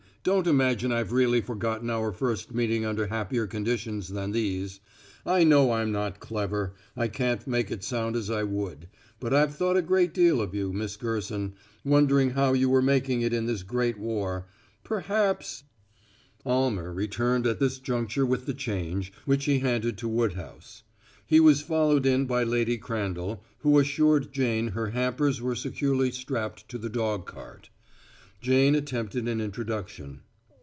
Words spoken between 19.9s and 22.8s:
to Woodhouse. He was followed in by Lady